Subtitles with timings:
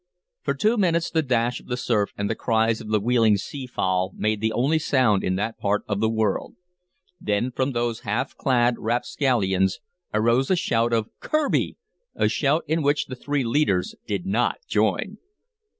[0.41, 3.67] For two minutes the dash of the surf and the cries of the wheeling sea
[3.67, 6.55] fowl made the only sound in that part of the world;
[7.19, 9.79] then from those half clad rapscallions
[10.11, 11.77] arose a shout of "Kirby!"
[12.15, 15.19] a shout in which the three leaders did not join.